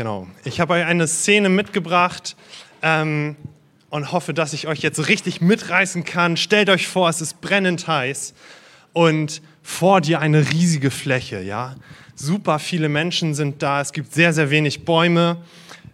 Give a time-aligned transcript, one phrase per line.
[0.00, 0.26] Genau.
[0.44, 2.34] Ich habe euch eine Szene mitgebracht
[2.80, 3.36] ähm,
[3.90, 6.38] und hoffe, dass ich euch jetzt richtig mitreißen kann.
[6.38, 8.32] Stellt euch vor, es ist brennend heiß
[8.94, 11.76] und vor dir eine riesige Fläche, ja.
[12.14, 15.36] Super viele Menschen sind da, es gibt sehr, sehr wenig Bäume.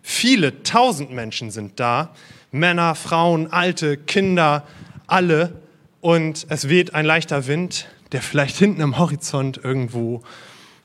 [0.02, 2.14] Viele, tausend Menschen sind da.
[2.52, 4.68] Männer, Frauen, Alte, Kinder,
[5.08, 5.60] alle.
[6.00, 10.22] Und es weht ein leichter Wind, der vielleicht hinten am Horizont irgendwo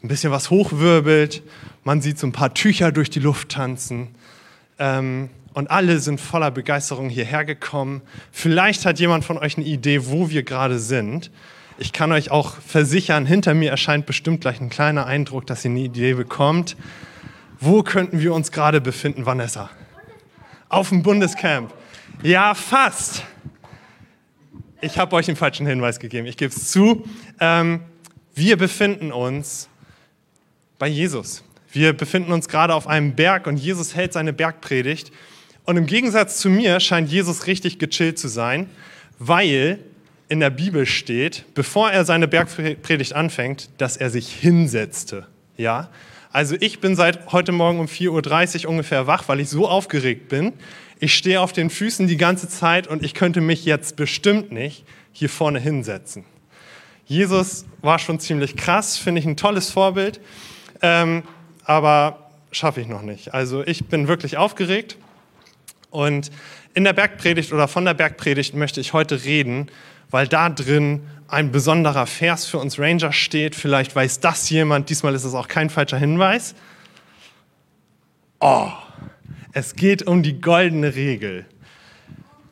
[0.04, 1.44] ein bisschen was hochwirbelt.
[1.84, 4.10] Man sieht so ein paar Tücher durch die Luft tanzen.
[4.78, 8.02] Ähm, und alle sind voller Begeisterung hierher gekommen.
[8.32, 11.32] Vielleicht hat jemand von euch eine Idee, wo wir gerade sind.
[11.78, 15.72] Ich kann euch auch versichern, hinter mir erscheint bestimmt gleich ein kleiner Eindruck, dass ihr
[15.72, 16.78] eine Idee bekommt.
[17.60, 19.70] Wo könnten wir uns gerade befinden, Vanessa?
[20.70, 21.74] Auf dem Bundescamp.
[22.24, 23.24] Ja, fast.
[24.80, 27.04] Ich habe euch einen falschen Hinweis gegeben, ich gebe es zu.
[27.40, 27.82] Ähm,
[28.34, 29.68] wir befinden uns
[30.80, 31.44] bei Jesus.
[31.72, 35.12] Wir befinden uns gerade auf einem Berg und Jesus hält seine Bergpredigt.
[35.64, 38.70] Und im Gegensatz zu mir scheint Jesus richtig gechillt zu sein,
[39.20, 39.80] weil
[40.28, 45.28] in der Bibel steht, bevor er seine Bergpredigt anfängt, dass er sich hinsetzte.
[45.58, 45.90] Ja?
[46.32, 50.30] Also ich bin seit heute Morgen um 4.30 Uhr ungefähr wach, weil ich so aufgeregt
[50.30, 50.54] bin.
[51.00, 54.86] Ich stehe auf den Füßen die ganze Zeit und ich könnte mich jetzt bestimmt nicht
[55.12, 56.26] hier vorne hinsetzen.
[57.06, 60.22] Jesus war schon ziemlich krass, finde ich ein tolles Vorbild,
[60.82, 61.24] ähm,
[61.66, 63.34] aber schaffe ich noch nicht.
[63.34, 64.98] Also ich bin wirklich aufgeregt
[65.90, 66.32] und
[66.74, 69.68] in der Bergpredigt oder von der Bergpredigt möchte ich heute reden,
[70.10, 73.56] weil da drin ein besonderer Vers für uns Ranger steht.
[73.56, 76.56] Vielleicht weiß das jemand, diesmal ist es auch kein falscher Hinweis.
[78.40, 78.70] Oh,
[79.54, 81.46] es geht um die goldene Regel.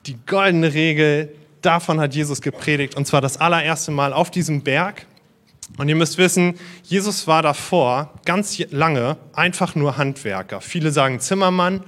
[0.05, 5.05] Die goldene Regel, davon hat Jesus gepredigt, und zwar das allererste Mal auf diesem Berg.
[5.78, 10.61] Und ihr müsst wissen, Jesus war davor ganz lange einfach nur Handwerker.
[10.61, 11.84] Viele sagen Zimmermann.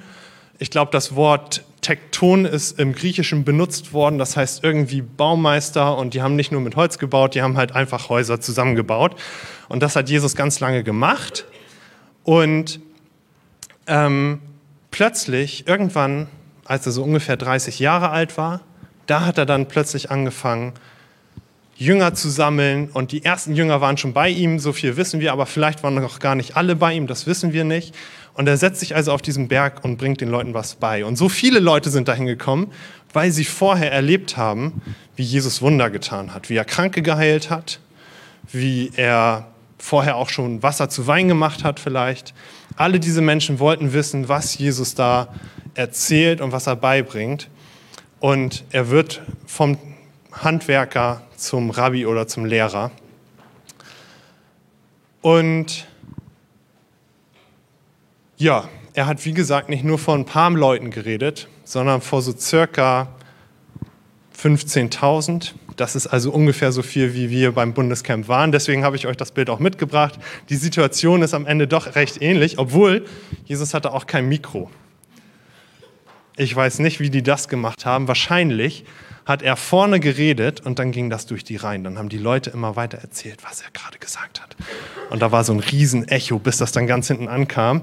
[0.59, 6.13] Ich glaube, das Wort Tekton ist im Griechischen benutzt worden, das heißt irgendwie Baumeister und
[6.13, 9.15] die haben nicht nur mit Holz gebaut, die haben halt einfach Häuser zusammengebaut.
[9.67, 11.45] Und das hat Jesus ganz lange gemacht.
[12.23, 12.79] Und
[13.87, 14.39] ähm,
[14.91, 16.27] plötzlich, irgendwann,
[16.65, 18.61] als er so ungefähr 30 Jahre alt war,
[19.07, 20.73] da hat er dann plötzlich angefangen,
[21.81, 22.89] Jünger zu sammeln.
[22.93, 25.95] Und die ersten Jünger waren schon bei ihm, so viel wissen wir, aber vielleicht waren
[25.95, 27.95] noch gar nicht alle bei ihm, das wissen wir nicht.
[28.35, 31.03] Und er setzt sich also auf diesen Berg und bringt den Leuten was bei.
[31.03, 32.71] Und so viele Leute sind dahin gekommen,
[33.13, 34.81] weil sie vorher erlebt haben,
[35.15, 37.79] wie Jesus Wunder getan hat, wie er Kranke geheilt hat,
[38.51, 39.47] wie er
[39.79, 42.35] vorher auch schon Wasser zu Wein gemacht hat vielleicht.
[42.75, 45.29] Alle diese Menschen wollten wissen, was Jesus da
[45.73, 47.49] erzählt und was er beibringt.
[48.19, 49.79] Und er wird vom
[50.31, 52.91] Handwerker zum Rabbi oder zum Lehrer.
[55.21, 55.87] Und
[58.37, 62.35] ja, er hat wie gesagt nicht nur vor ein paar Leuten geredet, sondern vor so
[62.35, 63.07] circa
[64.37, 65.53] 15.000.
[65.77, 68.51] Das ist also ungefähr so viel, wie wir beim Bundescamp waren.
[68.51, 70.19] Deswegen habe ich euch das Bild auch mitgebracht.
[70.49, 73.05] Die Situation ist am Ende doch recht ähnlich, obwohl
[73.45, 74.69] Jesus hatte auch kein Mikro.
[76.35, 78.07] Ich weiß nicht, wie die das gemacht haben.
[78.07, 78.85] Wahrscheinlich
[79.25, 81.83] hat er vorne geredet und dann ging das durch die Reihen.
[81.83, 84.55] Dann haben die Leute immer weiter erzählt, was er gerade gesagt hat.
[85.09, 87.81] Und da war so ein Riesenecho, bis das dann ganz hinten ankam.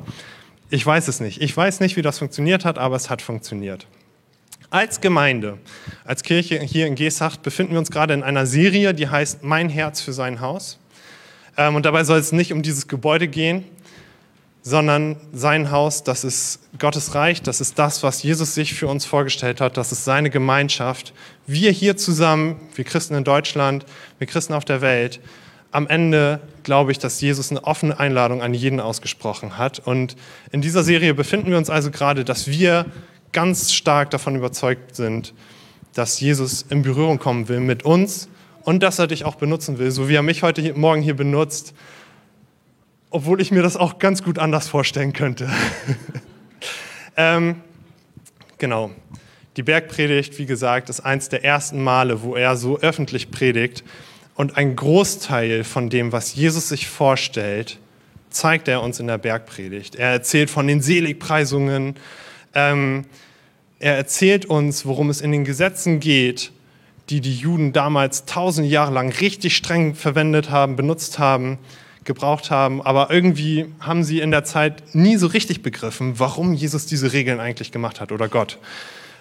[0.71, 1.41] Ich weiß es nicht.
[1.41, 3.87] Ich weiß nicht, wie das funktioniert hat, aber es hat funktioniert.
[4.71, 5.59] Als Gemeinde,
[6.05, 9.71] als Kirche hier in Gesacht befinden wir uns gerade in einer Serie, die heißt Mein
[9.71, 10.79] Herz für sein Haus.
[11.57, 13.65] Ähm, und dabei soll es nicht um dieses Gebäude gehen,
[14.63, 19.05] sondern sein Haus, das ist Gottes Reich, das ist das, was Jesus sich für uns
[19.05, 21.13] vorgestellt hat, das ist seine Gemeinschaft.
[21.47, 23.87] Wir hier zusammen, wir Christen in Deutschland,
[24.19, 25.21] wir Christen auf der Welt,
[25.71, 29.81] am Ende glaube ich, dass Jesus eine offene Einladung an jeden ausgesprochen hat.
[29.81, 30.17] Und
[30.51, 32.87] in dieser Serie befinden wir uns also gerade, dass wir
[33.33, 35.35] ganz stark davon überzeugt sind,
[35.95, 38.29] dass Jesus in Berührung kommen will mit uns
[38.63, 41.75] und dass er dich auch benutzen will, so wie er mich heute Morgen hier benutzt,
[43.11, 45.49] obwohl ich mir das auch ganz gut anders vorstellen könnte.
[47.17, 47.57] ähm,
[48.59, 48.91] genau.
[49.57, 53.83] Die Bergpredigt, wie gesagt, ist eins der ersten Male, wo er so öffentlich predigt.
[54.35, 57.79] Und ein Großteil von dem, was Jesus sich vorstellt,
[58.31, 59.97] zeigt er uns in der Bergpredigt.
[59.97, 61.97] Er erzählt von den Seligpreisungen.
[62.55, 63.07] Ähm,
[63.81, 66.53] er erzählt uns, worum es in den Gesetzen geht,
[67.11, 71.59] die die Juden damals tausend Jahre lang richtig streng verwendet haben, benutzt haben,
[72.09, 72.83] gebraucht haben.
[72.83, 77.39] Aber irgendwie haben sie in der Zeit nie so richtig begriffen, warum Jesus diese Regeln
[77.39, 78.59] eigentlich gemacht hat oder Gott.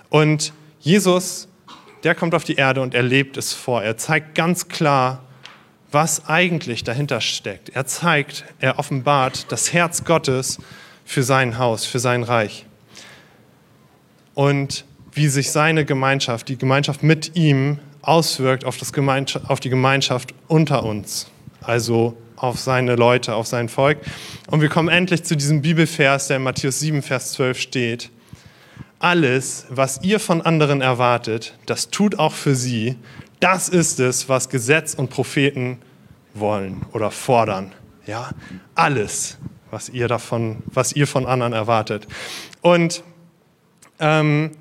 [0.09, 1.47] Und Jesus
[2.03, 3.83] der kommt auf die Erde und er lebt es vor.
[3.83, 5.23] Er zeigt ganz klar,
[5.91, 7.69] was eigentlich dahinter steckt.
[7.69, 10.59] Er zeigt, er offenbart das Herz Gottes
[11.05, 12.65] für sein Haus, für sein Reich.
[14.33, 18.77] Und wie sich seine Gemeinschaft, die Gemeinschaft mit ihm auswirkt auf,
[19.47, 21.27] auf die Gemeinschaft unter uns,
[21.61, 23.99] also auf seine Leute, auf sein Volk.
[24.49, 28.09] Und wir kommen endlich zu diesem Bibelvers, der in Matthäus 7, Vers 12 steht.
[28.99, 32.95] Alles, was ihr von anderen erwartet, das tut auch für sie.
[33.39, 35.79] Das ist es, was Gesetz und Propheten
[36.33, 37.73] wollen oder fordern.
[38.05, 38.31] Ja,
[38.73, 39.37] alles,
[39.69, 42.07] was ihr davon, was ihr von anderen erwartet.
[42.61, 43.03] Und
[43.99, 44.51] ähm,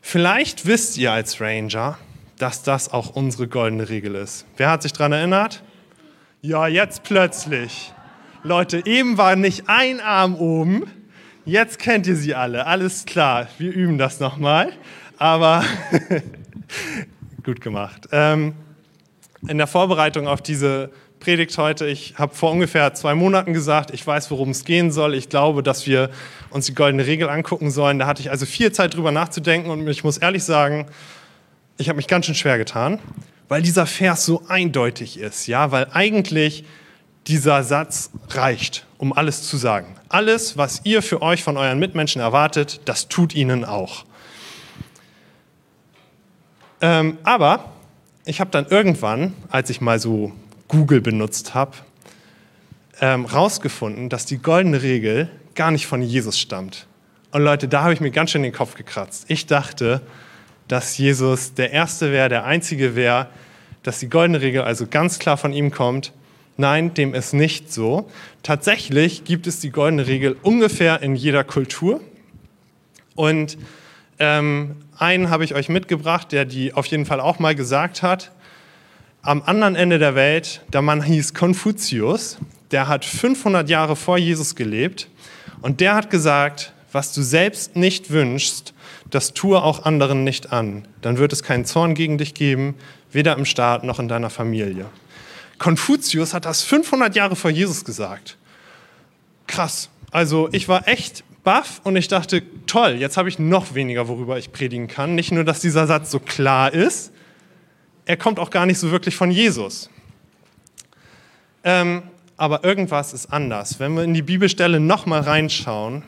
[0.00, 1.98] vielleicht wisst ihr als Ranger,
[2.38, 4.46] dass das auch unsere goldene Regel ist.
[4.56, 5.62] Wer hat sich daran erinnert?
[6.40, 7.92] Ja, jetzt plötzlich.
[8.44, 10.84] Leute, eben war nicht ein Arm oben.
[11.44, 12.64] Jetzt kennt ihr sie alle.
[12.64, 13.48] Alles klar.
[13.58, 14.70] Wir üben das nochmal.
[15.16, 15.64] Aber
[17.42, 18.08] gut gemacht.
[18.12, 18.54] Ähm,
[19.48, 24.06] in der Vorbereitung auf diese Predigt heute, ich habe vor ungefähr zwei Monaten gesagt, ich
[24.06, 25.14] weiß, worum es gehen soll.
[25.14, 26.08] Ich glaube, dass wir
[26.50, 27.98] uns die goldene Regel angucken sollen.
[27.98, 30.86] Da hatte ich also viel Zeit drüber nachzudenken und ich muss ehrlich sagen,
[31.78, 33.00] ich habe mich ganz schön schwer getan,
[33.48, 36.64] weil dieser Vers so eindeutig ist, ja, weil eigentlich
[37.26, 39.96] dieser Satz reicht, um alles zu sagen.
[40.08, 44.04] Alles, was ihr für euch von euren Mitmenschen erwartet, das tut ihnen auch.
[46.80, 47.72] Ähm, aber
[48.24, 50.32] ich habe dann irgendwann, als ich mal so
[50.68, 51.72] Google benutzt habe,
[53.00, 56.86] ähm, rausgefunden, dass die goldene Regel gar nicht von Jesus stammt.
[57.30, 59.26] Und Leute, da habe ich mir ganz schön den Kopf gekratzt.
[59.28, 60.00] Ich dachte,
[60.68, 63.28] dass Jesus der Erste wäre, der Einzige wäre,
[63.82, 66.12] dass die goldene Regel also ganz klar von ihm kommt.
[66.56, 68.10] Nein, dem ist nicht so.
[68.42, 72.00] Tatsächlich gibt es die goldene Regel ungefähr in jeder Kultur.
[73.14, 73.56] Und
[74.18, 78.32] ähm, einen habe ich euch mitgebracht, der die auf jeden Fall auch mal gesagt hat.
[79.22, 82.38] Am anderen Ende der Welt, der Mann hieß Konfuzius,
[82.70, 85.08] der hat 500 Jahre vor Jesus gelebt
[85.60, 88.74] und der hat gesagt, was du selbst nicht wünschst,
[89.10, 90.86] das tue auch anderen nicht an.
[91.00, 92.74] Dann wird es keinen Zorn gegen dich geben,
[93.10, 94.86] weder im Staat noch in deiner Familie.
[95.58, 98.36] Konfuzius hat das 500 Jahre vor Jesus gesagt.
[99.46, 99.88] Krass.
[100.10, 104.38] Also ich war echt baff und ich dachte, toll, jetzt habe ich noch weniger, worüber
[104.38, 105.14] ich predigen kann.
[105.14, 107.12] Nicht nur, dass dieser Satz so klar ist,
[108.04, 109.90] er kommt auch gar nicht so wirklich von Jesus.
[111.64, 112.02] Ähm,
[112.36, 113.80] aber irgendwas ist anders.
[113.80, 116.04] Wenn wir in die Bibelstelle nochmal reinschauen,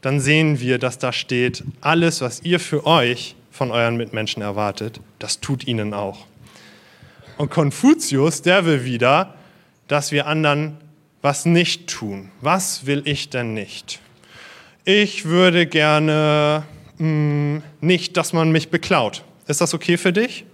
[0.00, 5.00] dann sehen wir, dass da steht, alles, was ihr für euch von euren Mitmenschen erwartet,
[5.18, 6.26] das tut ihnen auch.
[7.36, 9.34] Und Konfuzius, der will wieder,
[9.88, 10.76] dass wir anderen
[11.22, 12.30] was nicht tun.
[12.40, 14.00] Was will ich denn nicht?
[14.84, 16.64] Ich würde gerne
[16.98, 19.24] mh, hm, nicht, dass man mich beklaut.
[19.46, 20.44] Ist das okay für dich?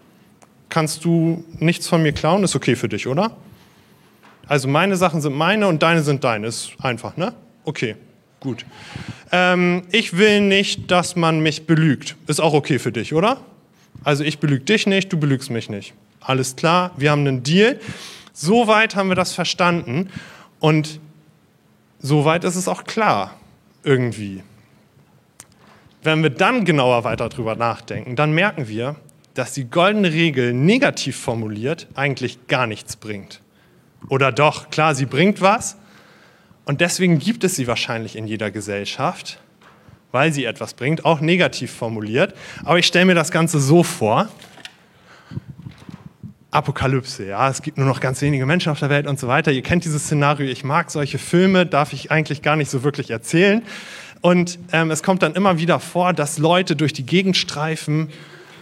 [0.69, 2.43] Kannst du nichts von mir klauen?
[2.45, 3.37] Ist okay für dich, oder?
[4.47, 6.47] Also meine Sachen sind meine und deine sind deine.
[6.47, 7.35] Ist einfach, ne?
[7.65, 7.97] Okay,
[8.41, 8.65] gut.
[9.37, 12.15] Ähm, ich will nicht, dass man mich belügt.
[12.29, 13.41] Ist auch okay für dich, oder?
[14.05, 15.93] Also ich belüge dich nicht, du belügst mich nicht.
[16.21, 17.81] Alles klar, wir haben einen Deal.
[18.33, 20.09] Soweit haben wir das verstanden
[20.61, 21.01] und
[21.99, 23.35] soweit ist es auch klar
[23.83, 24.45] irgendwie.
[26.05, 28.95] Wenn wir dann genauer weiter drüber nachdenken, dann merken wir,
[29.35, 33.41] dass die goldene Regel negativ formuliert eigentlich gar nichts bringt.
[34.09, 35.77] Oder doch, klar, sie bringt was,
[36.65, 39.41] und deswegen gibt es sie wahrscheinlich in jeder Gesellschaft,
[40.13, 42.35] weil sie etwas bringt, auch negativ formuliert.
[42.65, 44.29] Aber ich stelle mir das Ganze so vor.
[46.51, 49.51] Apokalypse, ja, es gibt nur noch ganz wenige Menschen auf der Welt und so weiter.
[49.51, 53.11] Ihr kennt dieses Szenario, ich mag solche Filme, darf ich eigentlich gar nicht so wirklich
[53.11, 53.63] erzählen.
[54.21, 58.09] Und ähm, es kommt dann immer wieder vor, dass Leute durch die Gegend streifen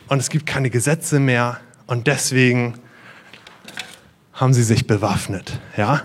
[0.08, 2.74] und es gibt keine Gesetze mehr und deswegen
[4.32, 6.02] haben sie sich bewaffnet, ja.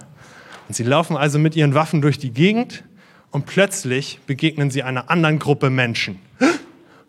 [0.68, 2.84] Und sie laufen also mit ihren Waffen durch die Gegend
[3.32, 6.20] und plötzlich begegnen sie einer anderen Gruppe Menschen.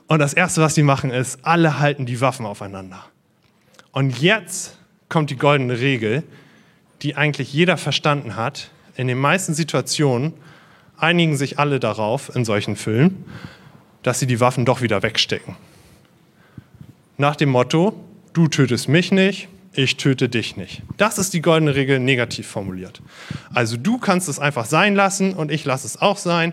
[0.06, 3.04] Und das Erste, was sie machen, ist, alle halten die Waffen aufeinander.
[3.92, 6.22] Und jetzt kommt die goldene Regel,
[7.02, 8.70] die eigentlich jeder verstanden hat.
[8.96, 10.34] In den meisten Situationen
[10.96, 13.24] einigen sich alle darauf, in solchen Filmen,
[14.02, 15.56] dass sie die Waffen doch wieder wegstecken.
[17.16, 17.92] Nach dem Motto,
[18.32, 20.82] du tötest mich nicht, ich töte dich nicht.
[20.96, 23.00] Das ist die goldene Regel negativ formuliert.
[23.52, 26.52] Also du kannst es einfach sein lassen und ich lasse es auch sein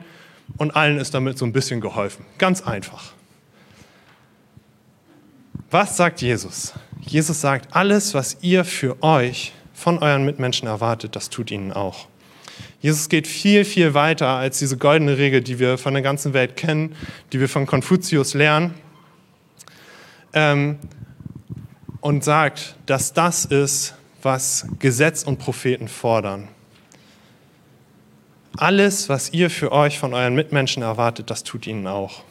[0.57, 2.25] und allen ist damit so ein bisschen geholfen.
[2.37, 3.13] Ganz einfach.
[5.71, 6.73] Was sagt Jesus?
[7.01, 12.07] Jesus sagt, alles, was ihr für euch von euren Mitmenschen erwartet, das tut ihnen auch.
[12.81, 16.55] Jesus geht viel, viel weiter als diese goldene Regel, die wir von der ganzen Welt
[16.55, 16.95] kennen,
[17.33, 18.75] die wir von Konfuzius lernen.
[20.33, 20.77] Ähm,
[22.05, 26.49] und sagt, dass das ist, was Gesetz und Propheten fordern.
[28.57, 32.21] alles, was ihr für euch von euren Mitmenschen erwartet, das tut ihnen auch.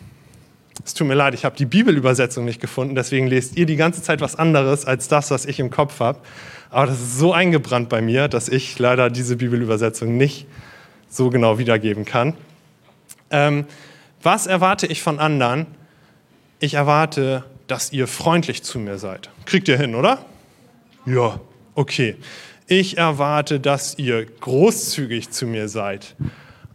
[0.84, 4.00] Es tut mir leid, ich habe die Bibelübersetzung nicht gefunden, deswegen lest ihr die ganze
[4.00, 6.20] Zeit was anderes als das, was ich im Kopf habe.
[6.70, 10.46] Aber das ist so eingebrannt bei mir, dass ich leider diese Bibelübersetzung nicht
[11.08, 12.34] so genau wiedergeben kann.
[13.30, 13.66] Ähm,
[14.22, 15.66] was erwarte ich von anderen?
[16.60, 19.30] Ich erwarte, dass ihr freundlich zu mir seid.
[19.46, 20.24] Kriegt ihr hin, oder?
[21.06, 21.40] Ja,
[21.74, 22.16] okay.
[22.66, 26.16] Ich erwarte, dass ihr großzügig zu mir seid.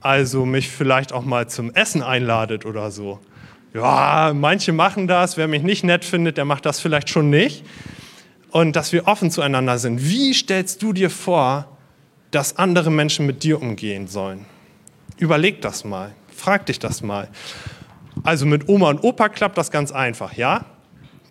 [0.01, 3.19] Also mich vielleicht auch mal zum Essen einladet oder so.
[3.73, 5.37] Ja, manche machen das.
[5.37, 7.65] Wer mich nicht nett findet, der macht das vielleicht schon nicht.
[8.51, 10.03] Und dass wir offen zueinander sind.
[10.03, 11.77] Wie stellst du dir vor,
[12.31, 14.45] dass andere Menschen mit dir umgehen sollen?
[15.17, 16.13] Überleg das mal.
[16.35, 17.29] Frag dich das mal.
[18.23, 20.65] Also mit Oma und Opa klappt das ganz einfach, ja?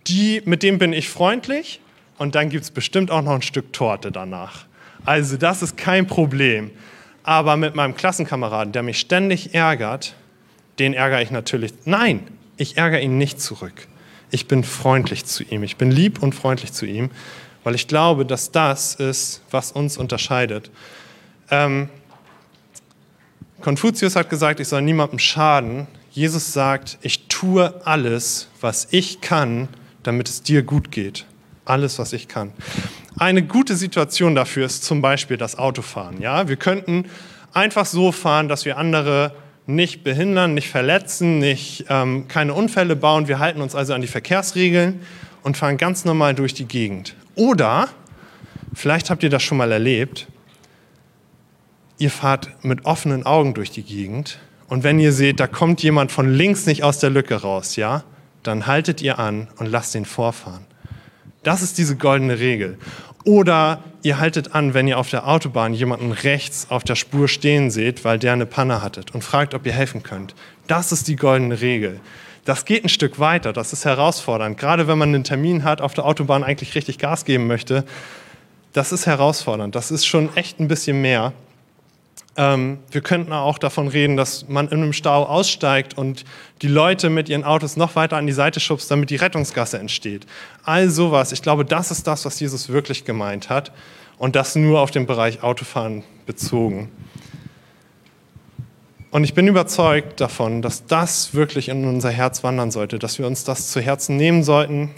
[0.09, 1.81] Die, mit dem bin ich freundlich
[2.17, 4.65] und dann gibt es bestimmt auch noch ein Stück Torte danach.
[5.05, 6.71] Also das ist kein Problem.
[7.23, 10.15] Aber mit meinem Klassenkameraden, der mich ständig ärgert,
[10.79, 11.73] den ärgere ich natürlich.
[11.85, 13.87] Nein, ich ärgere ihn nicht zurück.
[14.31, 15.62] Ich bin freundlich zu ihm.
[15.62, 17.11] Ich bin lieb und freundlich zu ihm,
[17.65, 20.71] weil ich glaube, dass das ist, was uns unterscheidet.
[21.50, 21.88] Ähm,
[23.61, 25.87] Konfuzius hat gesagt, ich soll niemandem schaden.
[26.11, 29.69] Jesus sagt, ich tue alles, was ich kann,
[30.09, 31.27] damit es dir gut geht.
[31.65, 32.53] Alles, was ich kann.
[33.19, 36.21] Eine gute Situation dafür ist zum Beispiel das Autofahren.
[36.21, 36.49] Ja?
[36.49, 37.05] Wir könnten
[37.53, 39.33] einfach so fahren, dass wir andere
[39.67, 43.29] nicht behindern, nicht verletzen, nicht, ähm, keine Unfälle bauen.
[43.29, 45.00] Wir halten uns also an die Verkehrsregeln
[45.43, 47.15] und fahren ganz normal durch die Gegend.
[47.35, 47.88] Oder,
[48.73, 50.27] vielleicht habt ihr das schon mal erlebt,
[51.99, 54.38] ihr fahrt mit offenen Augen durch die Gegend
[54.69, 58.05] und wenn ihr seht, da kommt jemand von links nicht aus der Lücke raus, ja,
[58.42, 60.64] dann haltet ihr an und lasst ihn vorfahren.
[61.42, 62.78] Das ist diese goldene Regel.
[63.25, 67.71] Oder ihr haltet an, wenn ihr auf der Autobahn jemanden rechts auf der Spur stehen
[67.71, 70.35] seht, weil der eine Panne hattet und fragt, ob ihr helfen könnt.
[70.66, 72.00] Das ist die goldene Regel.
[72.45, 74.57] Das geht ein Stück weiter, das ist herausfordernd.
[74.57, 77.85] Gerade wenn man einen Termin hat, auf der Autobahn eigentlich richtig Gas geben möchte,
[78.73, 79.75] das ist herausfordernd.
[79.75, 81.33] Das ist schon echt ein bisschen mehr.
[82.38, 86.25] Ähm, wir könnten auch davon reden, dass man in einem Stau aussteigt und
[86.62, 90.25] die Leute mit ihren Autos noch weiter an die Seite schubst, damit die Rettungsgasse entsteht.
[90.62, 91.33] All sowas.
[91.33, 93.73] Ich glaube, das ist das, was Jesus wirklich gemeint hat
[94.18, 96.92] und das nur auf den Bereich Autofahren bezogen.
[99.11, 103.26] Und ich bin überzeugt davon, dass das wirklich in unser Herz wandern sollte, dass wir
[103.26, 104.90] uns das zu Herzen nehmen sollten.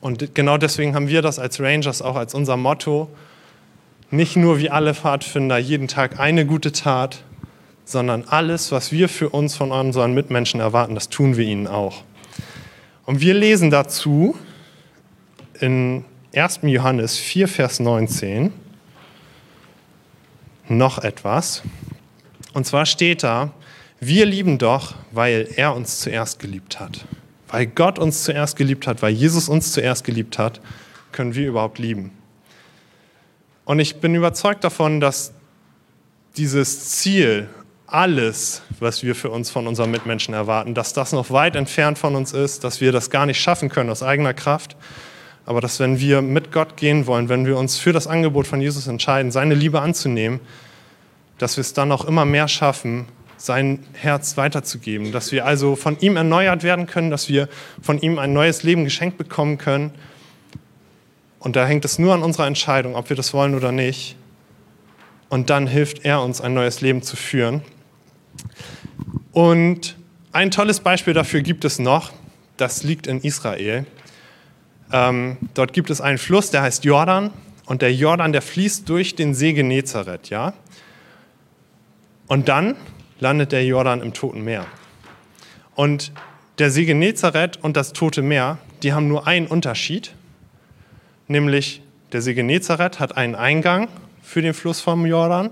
[0.00, 3.08] Und genau deswegen haben wir das als Rangers auch als unser Motto
[4.12, 7.24] nicht nur wie alle Pfadfinder jeden Tag eine gute Tat,
[7.84, 12.04] sondern alles, was wir für uns von unseren Mitmenschen erwarten, das tun wir ihnen auch.
[13.06, 14.36] Und wir lesen dazu
[15.60, 16.04] in
[16.34, 16.60] 1.
[16.62, 18.52] Johannes 4, Vers 19
[20.68, 21.62] noch etwas.
[22.52, 23.52] Und zwar steht da,
[23.98, 27.06] wir lieben doch, weil er uns zuerst geliebt hat.
[27.48, 30.60] Weil Gott uns zuerst geliebt hat, weil Jesus uns zuerst geliebt hat,
[31.12, 32.12] können wir überhaupt lieben.
[33.64, 35.32] Und ich bin überzeugt davon, dass
[36.36, 37.48] dieses Ziel,
[37.86, 42.16] alles, was wir für uns von unseren Mitmenschen erwarten, dass das noch weit entfernt von
[42.16, 44.76] uns ist, dass wir das gar nicht schaffen können aus eigener Kraft,
[45.44, 48.62] aber dass wenn wir mit Gott gehen wollen, wenn wir uns für das Angebot von
[48.62, 50.40] Jesus entscheiden, seine Liebe anzunehmen,
[51.36, 55.98] dass wir es dann auch immer mehr schaffen, sein Herz weiterzugeben, dass wir also von
[56.00, 57.48] ihm erneuert werden können, dass wir
[57.82, 59.92] von ihm ein neues Leben geschenkt bekommen können
[61.42, 64.14] und da hängt es nur an unserer Entscheidung, ob wir das wollen oder nicht.
[65.28, 67.62] Und dann hilft er uns, ein neues Leben zu führen.
[69.32, 69.96] Und
[70.30, 72.12] ein tolles Beispiel dafür gibt es noch.
[72.58, 73.86] Das liegt in Israel.
[74.92, 77.32] Ähm, dort gibt es einen Fluss, der heißt Jordan.
[77.66, 80.52] Und der Jordan, der fließt durch den See Genezareth, ja.
[82.28, 82.76] Und dann
[83.18, 84.66] landet der Jordan im Toten Meer.
[85.74, 86.12] Und
[86.60, 90.14] der See Genezareth und das Tote Meer, die haben nur einen Unterschied
[91.32, 93.88] nämlich der See Genezareth hat einen Eingang
[94.22, 95.50] für den Fluss vom Jordan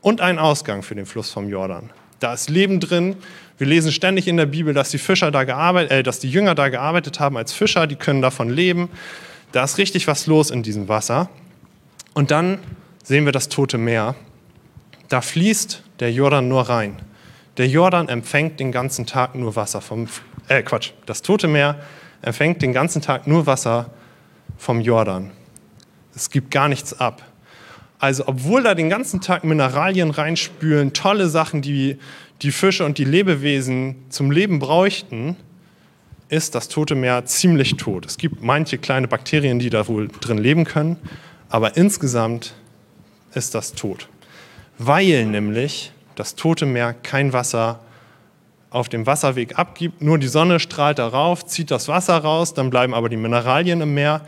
[0.00, 1.90] und einen Ausgang für den Fluss vom Jordan.
[2.20, 3.16] Da ist Leben drin.
[3.58, 6.54] Wir lesen ständig in der Bibel, dass die Fischer da gearbeitet, äh, dass die Jünger
[6.54, 8.88] da gearbeitet haben als Fischer, die können davon leben.
[9.52, 11.28] Da ist richtig was los in diesem Wasser.
[12.12, 12.58] Und dann
[13.02, 14.14] sehen wir das Tote Meer.
[15.08, 16.96] Da fließt der Jordan nur rein.
[17.56, 20.08] Der Jordan empfängt den ganzen Tag nur Wasser vom,
[20.48, 21.76] äh Quatsch, das Tote Meer
[22.22, 23.90] empfängt den ganzen Tag nur Wasser
[24.56, 25.30] vom Jordan.
[26.14, 27.22] Es gibt gar nichts ab.
[27.98, 31.98] Also obwohl da den ganzen Tag Mineralien reinspülen, tolle Sachen, die
[32.42, 35.36] die Fische und die Lebewesen zum Leben bräuchten,
[36.28, 38.06] ist das Tote Meer ziemlich tot.
[38.06, 40.96] Es gibt manche kleine Bakterien, die da wohl drin leben können,
[41.48, 42.54] aber insgesamt
[43.34, 44.08] ist das tot.
[44.78, 47.80] Weil nämlich das Tote Meer kein Wasser
[48.74, 52.92] auf dem Wasserweg abgibt, nur die Sonne strahlt darauf, zieht das Wasser raus, dann bleiben
[52.92, 54.22] aber die Mineralien im Meer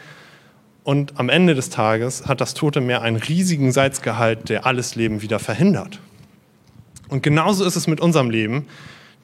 [0.84, 5.20] und am Ende des Tages hat das Tote Meer einen riesigen Salzgehalt, der alles Leben
[5.20, 5.98] wieder verhindert.
[7.08, 8.66] Und genauso ist es mit unserem Leben,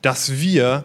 [0.02, 0.84] dass wir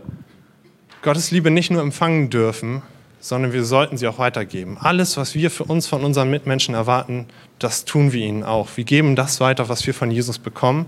[1.01, 2.84] Gottes Liebe nicht nur empfangen dürfen,
[3.20, 4.77] sondern wir sollten sie auch weitergeben.
[4.79, 7.25] Alles, was wir für uns von unseren Mitmenschen erwarten,
[7.58, 8.70] das tun wir ihnen auch.
[8.75, 10.86] Wir geben das weiter, was wir von Jesus bekommen,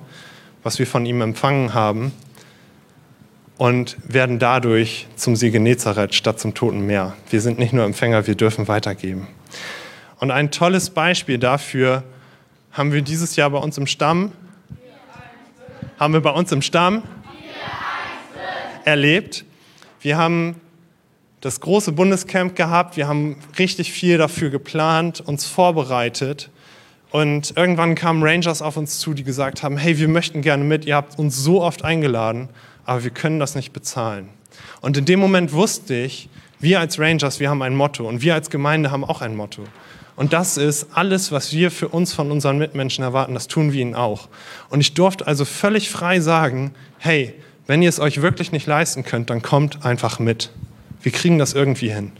[0.62, 2.12] was wir von ihm empfangen haben
[3.60, 7.13] und werden dadurch zum See Genezareth statt zum Toten Meer.
[7.30, 9.28] Wir sind nicht nur Empfänger, wir dürfen weitergeben.
[10.18, 12.04] Und ein tolles Beispiel dafür
[12.72, 14.32] haben wir dieses Jahr bei uns im Stamm.
[16.00, 17.04] Haben wir bei uns im Stamm
[18.86, 19.44] erlebt.
[20.00, 20.56] Wir haben
[21.42, 26.50] das große Bundescamp gehabt, wir haben richtig viel dafür geplant, uns vorbereitet.
[27.12, 30.86] Und irgendwann kamen Rangers auf uns zu, die gesagt haben, hey, wir möchten gerne mit,
[30.86, 32.48] ihr habt uns so oft eingeladen,
[32.89, 34.29] aber wir können das nicht bezahlen.
[34.81, 36.27] Und in dem Moment wusste ich,
[36.60, 39.63] wir als Rangers, wir haben ein Motto und wir als Gemeinde haben auch ein Motto.
[40.15, 43.81] Und das ist alles, was wir für uns von unseren Mitmenschen erwarten, das tun wir
[43.81, 44.27] ihnen auch.
[44.72, 47.36] Und ich durfte also völlig frei sagen, hey,
[47.67, 50.50] wenn ihr es euch wirklich nicht leisten könnt, dann kommt einfach mit.
[51.03, 52.12] Wir kriegen das irgendwie hin.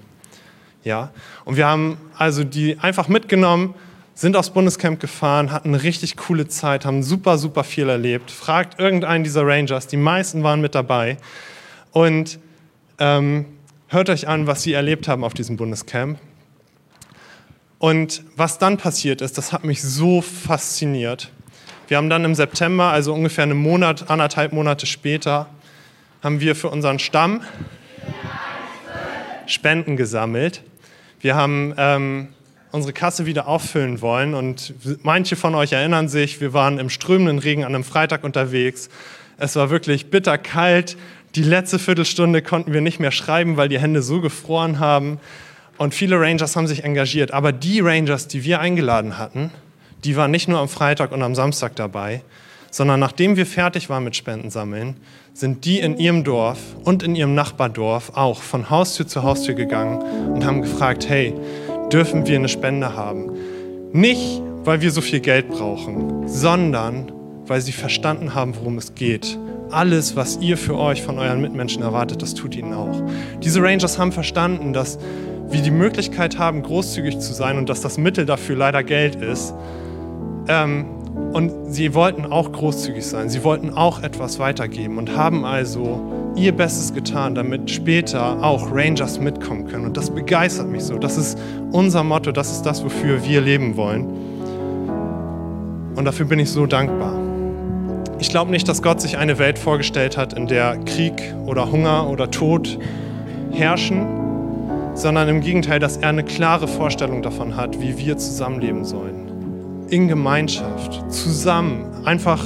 [0.83, 1.09] Ja?
[1.45, 3.73] Und wir haben also die einfach mitgenommen,
[4.19, 8.31] sind aufs Bundescamp gefahren, hatten eine richtig coole Zeit, haben super, super viel erlebt.
[8.31, 11.15] Fragt irgendeinen dieser Rangers, die meisten waren mit dabei.
[11.93, 12.38] Und
[12.97, 13.45] ähm,
[13.88, 16.19] hört euch an, was sie erlebt haben auf diesem Bundescamp.
[17.77, 21.31] Und was dann passiert ist, das hat mich so fasziniert.
[21.88, 25.47] Wir haben dann im September, also ungefähr einen Monat, anderthalb Monate später,
[26.21, 27.39] haben wir für unseren Stamm
[29.45, 30.61] Spenden gesammelt.
[31.21, 32.27] Wir haben ähm,
[32.71, 34.73] unsere Kasse wieder auffüllen wollen und
[35.03, 38.89] manche von euch erinnern sich, wir waren im strömenden Regen an einem Freitag unterwegs.
[39.38, 40.97] Es war wirklich bitterkalt.
[41.35, 45.19] Die letzte Viertelstunde konnten wir nicht mehr schreiben, weil die Hände so gefroren haben.
[45.77, 47.32] Und viele Rangers haben sich engagiert.
[47.32, 49.51] Aber die Rangers, die wir eingeladen hatten,
[50.03, 52.21] die waren nicht nur am Freitag und am Samstag dabei,
[52.71, 54.97] sondern nachdem wir fertig waren mit Spendensammeln,
[55.34, 60.01] sind die in ihrem Dorf und in ihrem Nachbardorf auch von Haustür zu Haustür gegangen
[60.34, 61.34] und haben gefragt, hey,
[61.91, 63.32] dürfen wir eine Spende haben?
[63.91, 67.12] Nicht, weil wir so viel Geld brauchen, sondern
[67.45, 69.38] weil sie verstanden haben, worum es geht.
[69.71, 73.02] Alles, was ihr für euch von euren Mitmenschen erwartet, das tut ihnen auch.
[73.43, 74.99] Diese Rangers haben verstanden, dass
[75.49, 79.54] wir die Möglichkeit haben, großzügig zu sein und dass das Mittel dafür leider Geld ist.
[80.47, 80.86] Ähm,
[81.34, 83.30] und sie wollten auch großzügig sein.
[83.30, 89.19] Sie wollten auch etwas weitergeben und haben also ihr Bestes getan, damit später auch Rangers
[89.19, 89.86] mitkommen können.
[89.86, 90.97] Und das begeistert mich so.
[90.97, 91.38] Das ist
[91.71, 94.08] unser Motto, das ist das, wofür wir leben wollen.
[95.95, 97.13] Und dafür bin ich so dankbar.
[98.19, 102.10] Ich glaube nicht, dass Gott sich eine Welt vorgestellt hat, in der Krieg oder Hunger
[102.10, 102.80] oder Tod
[103.52, 104.06] herrschen,
[104.93, 109.88] sondern im Gegenteil, dass er eine klare Vorstellung davon hat, wie wir zusammenleben sollen.
[109.89, 112.43] In Gemeinschaft, zusammen, einfach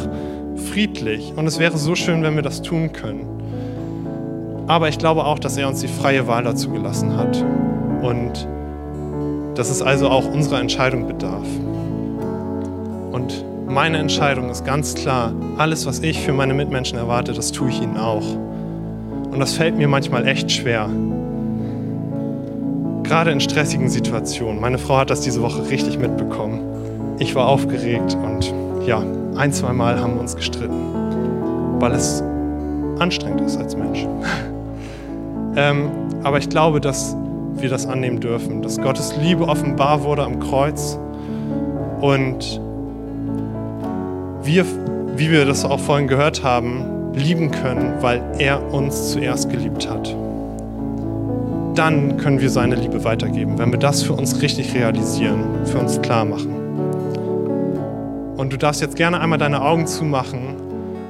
[0.71, 1.33] friedlich.
[1.35, 3.42] Und es wäre so schön, wenn wir das tun können.
[4.67, 7.43] Aber ich glaube auch, dass er uns die freie Wahl dazu gelassen hat.
[8.01, 8.47] Und
[9.55, 11.45] dass es also auch unserer Entscheidung bedarf.
[13.11, 17.69] Und meine Entscheidung ist ganz klar, alles, was ich für meine Mitmenschen erwarte, das tue
[17.69, 18.25] ich ihnen auch.
[19.31, 20.89] Und das fällt mir manchmal echt schwer
[23.03, 24.59] gerade in stressigen Situationen.
[24.59, 26.61] Meine Frau hat das diese Woche richtig mitbekommen.
[27.19, 28.51] Ich war aufgeregt und
[28.87, 29.03] ja,
[29.35, 32.23] ein, zwei Mal haben wir uns gestritten, weil es
[32.99, 34.07] anstrengend ist als Mensch.
[35.55, 35.91] ähm,
[36.23, 37.15] aber ich glaube, dass
[37.55, 40.97] wir das annehmen dürfen, dass Gottes Liebe offenbar wurde am Kreuz
[42.01, 42.59] und
[44.43, 44.65] wir,
[45.15, 50.15] wie wir das auch vorhin gehört haben, lieben können, weil er uns zuerst geliebt hat
[51.75, 56.01] dann können wir seine Liebe weitergeben, wenn wir das für uns richtig realisieren, für uns
[56.01, 56.53] klar machen.
[58.37, 60.55] Und du darfst jetzt gerne einmal deine Augen zumachen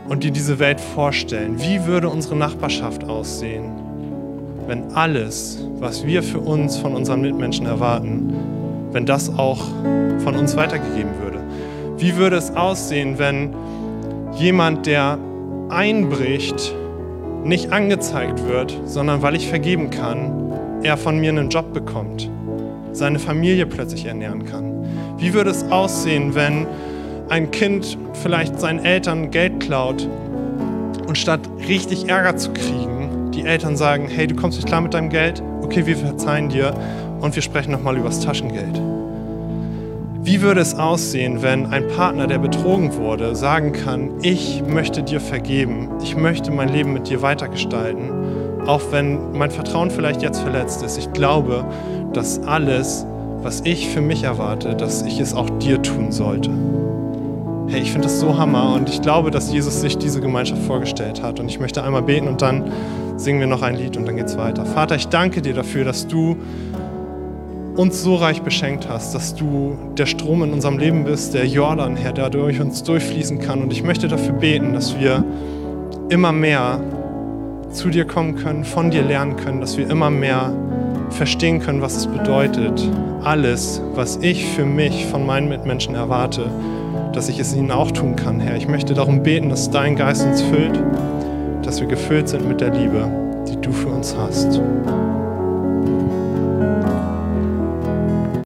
[0.08, 1.60] und dir diese Welt vorstellen.
[1.62, 3.72] Wie würde unsere Nachbarschaft aussehen,
[4.68, 8.34] wenn alles, was wir für uns von unseren Mitmenschen erwarten,
[8.92, 9.62] wenn das auch
[10.20, 11.40] von uns weitergegeben würde?
[11.98, 13.54] Wie würde es aussehen, wenn
[14.36, 15.18] jemand, der
[15.70, 16.74] einbricht,
[17.44, 22.30] nicht angezeigt wird, sondern weil ich vergeben kann, er von mir einen Job bekommt,
[22.94, 24.86] seine Familie plötzlich ernähren kann?
[25.18, 26.68] Wie würde es aussehen, wenn
[27.30, 30.08] ein Kind vielleicht seinen Eltern Geld klaut
[31.08, 33.03] und statt richtig Ärger zu kriegen,
[33.34, 35.42] die Eltern sagen, hey, du kommst nicht klar mit deinem Geld?
[35.62, 36.74] Okay, wir verzeihen dir
[37.22, 38.80] und wir sprechen nochmal über das Taschengeld.
[40.22, 45.20] Wie würde es aussehen, wenn ein Partner, der betrogen wurde, sagen kann, ich möchte dir
[45.20, 48.10] vergeben, ich möchte mein Leben mit dir weitergestalten,
[48.66, 50.98] auch wenn mein Vertrauen vielleicht jetzt verletzt ist.
[50.98, 51.66] Ich glaube,
[52.14, 53.06] dass alles,
[53.42, 56.52] was ich für mich erwarte, dass ich es auch dir tun sollte.
[57.68, 61.22] Hey, ich finde das so hammer und ich glaube, dass Jesus sich diese Gemeinschaft vorgestellt
[61.24, 61.40] hat.
[61.40, 62.72] Und ich möchte einmal beten und dann
[63.18, 64.66] singen wir noch ein Lied und dann geht's weiter.
[64.66, 66.38] Vater, ich danke dir dafür, dass du
[67.76, 71.96] uns so reich beschenkt hast, dass du der Strom in unserem Leben bist, der Jordan,
[71.96, 73.64] Herr, der durch uns durchfließen kann.
[73.64, 75.24] Und ich möchte dafür beten, dass wir
[76.10, 76.80] immer mehr
[77.72, 80.54] zu dir kommen können, von dir lernen können, dass wir immer mehr
[81.10, 82.88] verstehen können, was es bedeutet,
[83.24, 86.50] alles, was ich für mich von meinen Mitmenschen erwarte,
[87.14, 88.58] dass ich es ihnen auch tun kann, Herr.
[88.58, 90.80] Ich möchte darum beten, dass dein Geist uns füllt,
[91.74, 93.10] dass wir gefüllt sind mit der Liebe,
[93.48, 94.62] die du für uns hast.